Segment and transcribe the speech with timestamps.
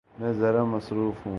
[0.19, 1.29] میں ذرا مصروف ہوں۔